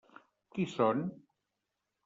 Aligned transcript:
Qui 0.55 0.65
són? 0.71 1.05